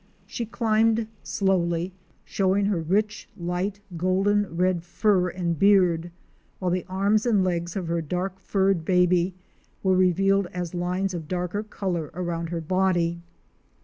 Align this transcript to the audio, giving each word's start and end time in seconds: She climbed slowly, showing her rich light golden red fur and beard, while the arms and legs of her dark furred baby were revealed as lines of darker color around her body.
She 0.25 0.47
climbed 0.47 1.07
slowly, 1.21 1.93
showing 2.25 2.65
her 2.65 2.81
rich 2.81 3.29
light 3.37 3.81
golden 3.97 4.47
red 4.57 4.81
fur 4.81 5.27
and 5.29 5.59
beard, 5.59 6.09
while 6.57 6.71
the 6.71 6.87
arms 6.89 7.27
and 7.27 7.43
legs 7.43 7.75
of 7.75 7.87
her 7.87 8.01
dark 8.01 8.39
furred 8.39 8.83
baby 8.83 9.35
were 9.83 9.95
revealed 9.95 10.47
as 10.55 10.73
lines 10.73 11.13
of 11.13 11.27
darker 11.27 11.61
color 11.61 12.09
around 12.15 12.49
her 12.49 12.61
body. 12.61 13.21